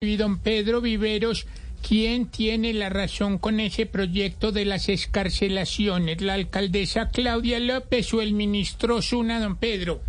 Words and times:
Y 0.00 0.16
don 0.16 0.38
Pedro 0.38 0.80
Viveros, 0.80 1.48
¿quién 1.82 2.26
tiene 2.26 2.72
la 2.72 2.88
razón 2.88 3.36
con 3.36 3.58
ese 3.58 3.84
proyecto 3.84 4.52
de 4.52 4.64
las 4.64 4.88
escarcelaciones? 4.88 6.20
¿La 6.20 6.34
alcaldesa 6.34 7.08
Claudia 7.08 7.58
López 7.58 8.14
o 8.14 8.22
el 8.22 8.32
ministro 8.32 9.02
Zuna, 9.02 9.40
don 9.40 9.56
Pedro? 9.56 10.00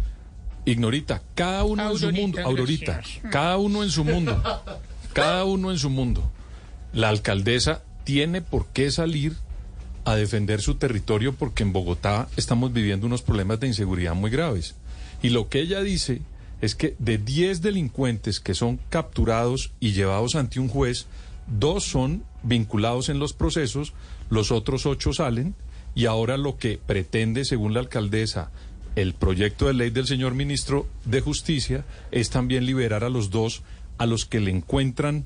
Ignorita, 0.66 1.24
cada 1.34 1.64
uno 1.64 1.90
en 1.90 1.98
su 1.98 2.12
mundo, 2.12 2.40
Aurorita, 2.40 2.94
gracias. 2.98 3.32
cada 3.32 3.58
uno 3.58 3.82
en 3.82 3.90
su 3.90 4.06
mundo, 4.06 4.44
cada 5.14 5.46
uno 5.46 5.72
en 5.72 5.80
su 5.80 5.90
mundo. 5.90 6.32
La 6.94 7.10
alcaldesa 7.10 7.82
tiene 8.04 8.44
por 8.44 8.68
qué 8.68 8.92
salir 8.92 9.34
a 10.06 10.16
defender 10.16 10.62
su 10.62 10.76
territorio 10.76 11.34
porque 11.34 11.64
en 11.64 11.74
Bogotá 11.74 12.28
estamos 12.38 12.72
viviendo 12.74 13.08
unos 13.08 13.24
problemas 13.24 13.60
de 13.60 13.66
inseguridad 13.66 14.14
muy 14.14 14.30
graves. 14.30 14.76
Y 15.24 15.30
lo 15.30 15.50
que 15.50 15.62
ella 15.62 15.82
dice 15.82 16.22
es 16.62 16.76
que 16.76 16.96
de 17.00 17.18
10 17.18 17.62
delincuentes 17.62 18.40
que 18.40 18.54
son 18.54 18.80
capturados 18.90 19.72
y 19.80 19.94
llevados 19.94 20.36
ante 20.36 20.60
un 20.60 20.68
juez, 20.68 21.08
dos 21.48 21.84
son 21.84 22.24
vinculados 22.44 23.10
en 23.10 23.20
los 23.20 23.34
procesos, 23.34 23.94
los 24.30 24.52
otros 24.52 24.86
ocho 24.86 25.14
salen 25.14 25.56
y 25.96 26.06
ahora 26.06 26.38
lo 26.38 26.58
que 26.58 26.78
pretende, 26.78 27.46
según 27.46 27.74
la 27.74 27.80
alcaldesa, 27.80 28.52
el 28.96 29.14
proyecto 29.14 29.68
de 29.68 29.74
ley 29.74 29.90
del 29.90 30.08
señor 30.08 30.34
ministro 30.34 30.88
de 31.06 31.22
Justicia 31.22 31.86
es 32.12 32.30
también 32.30 32.66
liberar 32.66 33.04
a 33.04 33.10
los 33.10 33.30
dos 33.30 33.64
a 33.98 34.06
los 34.06 34.26
que 34.26 34.40
le 34.40 34.52
encuentran 34.52 35.26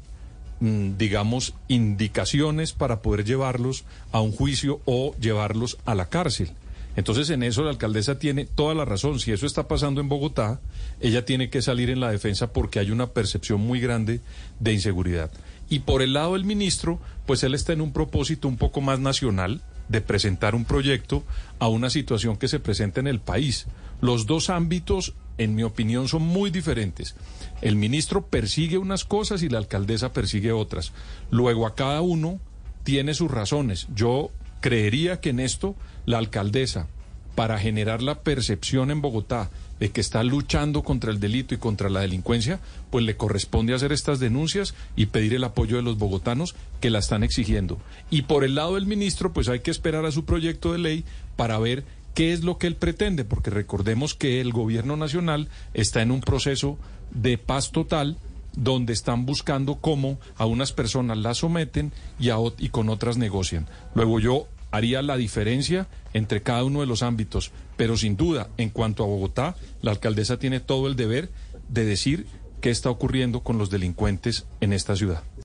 mm, 0.60 0.98
digamos, 0.98 1.54
indicaciones 1.68 2.74
para 2.74 3.02
poder 3.02 3.26
llevarlos 3.26 3.86
a 4.12 4.22
un 4.22 4.32
juicio 4.32 4.82
o 4.86 5.16
llevarlos 5.20 5.78
a 5.86 5.96
la 5.96 6.10
cárcel. 6.10 6.52
Entonces, 6.96 7.30
en 7.30 7.44
eso 7.44 7.64
la 7.64 7.72
alcaldesa 7.72 8.20
tiene 8.20 8.46
toda 8.46 8.76
la 8.76 8.86
razón. 8.86 9.20
Si 9.20 9.32
eso 9.32 9.46
está 9.46 9.68
pasando 9.68 10.00
en 10.00 10.10
Bogotá, 10.10 10.62
ella 11.00 11.26
tiene 11.26 11.50
que 11.50 11.62
salir 11.62 11.90
en 11.90 12.00
la 12.00 12.12
defensa 12.12 12.54
porque 12.54 12.80
hay 12.80 12.92
una 12.92 13.08
percepción 13.08 13.62
muy 13.62 13.80
grande 13.80 14.22
de 14.60 14.74
inseguridad. 14.74 15.32
Y 15.70 15.80
por 15.80 16.02
el 16.02 16.14
lado 16.14 16.34
del 16.34 16.46
ministro, 16.46 17.00
pues 17.26 17.44
él 17.44 17.56
está 17.56 17.74
en 17.74 17.82
un 17.82 17.94
propósito 17.94 18.48
un 18.48 18.58
poco 18.58 18.82
más 18.82 19.00
nacional 19.00 19.62
de 19.90 20.02
presentar 20.02 20.56
un 20.56 20.66
proyecto 20.66 21.24
a 21.60 21.68
una 21.68 21.90
situación 21.90 22.38
que 22.38 22.48
se 22.48 22.60
presenta 22.60 23.00
en 23.00 23.08
el 23.08 23.20
país. 23.20 23.66
Los 24.02 24.26
dos 24.26 24.50
ámbitos, 24.50 25.14
en 25.38 25.56
mi 25.56 25.64
opinión, 25.64 26.08
son 26.08 26.22
muy 26.22 26.52
diferentes. 26.52 27.16
El 27.62 27.76
ministro 27.76 28.28
persigue 28.28 28.78
unas 28.78 29.04
cosas 29.04 29.42
y 29.44 29.50
la 29.50 29.58
alcaldesa 29.58 30.14
persigue 30.14 30.52
otras. 30.52 30.92
Luego 31.32 31.66
a 31.66 31.76
cada 31.76 32.02
uno 32.02 32.40
tiene 32.84 33.14
sus 33.14 33.32
razones. 33.32 33.88
Yo 33.96 34.30
creería 34.64 35.20
que 35.20 35.32
en 35.32 35.42
esto 35.42 35.76
la 36.06 36.20
alcaldesa, 36.20 36.88
para 37.36 37.60
generar 37.60 38.02
la 38.02 38.22
percepción 38.22 38.92
en 38.92 39.02
Bogotá 39.02 39.50
de 39.82 39.90
que 39.90 40.00
está 40.00 40.24
luchando 40.24 40.84
contra 40.84 41.12
el 41.12 41.20
delito 41.20 41.54
y 41.54 41.58
contra 41.58 41.90
la 41.90 42.00
delincuencia, 42.00 42.62
pues 42.90 43.04
le 43.04 43.18
corresponde 43.18 43.74
hacer 43.74 43.92
estas 43.92 44.22
denuncias 44.22 44.74
y 44.96 45.08
pedir 45.08 45.34
el 45.34 45.44
apoyo 45.44 45.76
de 45.76 45.82
los 45.82 45.98
bogotanos 45.98 46.56
que 46.80 46.90
la 46.90 47.00
están 47.00 47.24
exigiendo. 47.24 47.78
Y 48.10 48.22
por 48.22 48.46
el 48.46 48.56
lado 48.56 48.76
del 48.76 48.86
ministro, 48.86 49.34
pues 49.34 49.50
hay 49.50 49.60
que 49.60 49.72
esperar 49.72 50.06
a 50.06 50.14
su 50.14 50.24
proyecto 50.24 50.72
de 50.72 50.80
ley 50.80 51.04
para 51.36 51.60
ver 51.60 51.84
qué 52.14 52.32
es 52.32 52.46
lo 52.46 52.58
que 52.58 52.68
él 52.68 52.78
pretende, 52.78 53.26
porque 53.26 53.50
recordemos 53.50 54.14
que 54.14 54.40
el 54.40 54.54
gobierno 54.54 54.96
nacional 54.96 55.50
está 55.74 56.02
en 56.02 56.12
un 56.12 56.22
proceso 56.22 56.78
de 57.12 57.38
paz 57.38 57.72
total 57.72 58.16
donde 58.56 58.94
están 58.94 59.26
buscando 59.26 59.76
cómo 59.76 60.20
a 60.38 60.46
unas 60.46 60.72
personas 60.72 61.18
las 61.18 61.40
someten 61.40 61.92
y, 62.20 62.30
a, 62.30 62.38
con 62.72 62.90
otras 62.90 63.18
negocian. 63.18 63.68
Luego 63.96 64.20
yo 64.20 64.48
haría 64.72 65.02
la 65.02 65.18
diferencia 65.18 65.88
entre 66.14 66.42
cada 66.42 66.64
uno 66.64 66.82
de 66.82 66.88
los 66.88 67.04
ámbitos, 67.04 67.52
pero 67.78 67.98
sin 67.98 68.18
duda, 68.18 68.50
en 68.58 68.70
cuanto 68.70 69.04
a 69.04 69.08
Bogotá, 69.08 69.56
la 69.82 69.92
alcaldesa 69.92 70.38
tiene 70.38 70.60
todo 70.60 70.88
el 70.88 70.96
deber 70.96 71.30
de 71.70 71.86
decir 71.86 72.28
qué 72.62 72.70
está 72.70 72.90
ocurriendo 72.90 73.42
con 73.42 73.58
los 73.58 73.70
delincuentes 73.70 74.46
en 74.62 74.74
esta 74.74 74.96
ciudad. 74.96 75.24